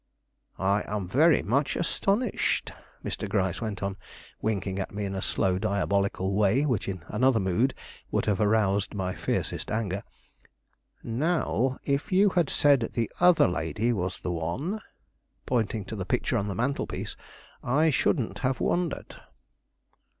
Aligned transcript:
"I 0.57 0.83
am 0.87 1.07
very 1.07 1.43
much 1.43 1.75
astonished," 1.75 2.71
Mr. 3.05 3.29
Gryce 3.29 3.61
went 3.61 3.83
on, 3.83 3.97
winking 4.41 4.79
at 4.79 4.91
me 4.91 5.05
in 5.05 5.13
a 5.13 5.21
slow, 5.21 5.59
diabolical 5.59 6.33
way 6.33 6.65
which 6.65 6.89
in 6.89 7.03
another 7.09 7.39
mood 7.39 7.75
would 8.09 8.25
have 8.25 8.41
aroused 8.41 8.95
my 8.95 9.13
fiercest 9.13 9.69
anger. 9.69 10.01
"Now, 11.03 11.77
if 11.83 12.11
you 12.11 12.29
had 12.29 12.49
said 12.49 12.89
the 12.93 13.11
other 13.19 13.47
lady 13.47 13.93
was 13.93 14.19
the 14.23 14.31
one" 14.31 14.81
pointing 15.45 15.85
to 15.85 15.95
the 15.95 16.03
picture 16.03 16.35
on 16.35 16.47
the 16.47 16.55
mantel 16.55 16.87
piece," 16.87 17.15
I 17.63 17.91
shouldn't 17.91 18.39
have 18.39 18.59
wondered." 18.59 19.17